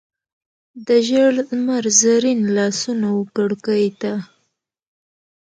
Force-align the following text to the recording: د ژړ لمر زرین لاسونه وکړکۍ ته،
د 0.87 0.89
ژړ 1.07 1.27
لمر 1.37 1.83
زرین 2.01 2.39
لاسونه 2.55 3.07
وکړکۍ 3.19 3.85
ته، 4.01 4.13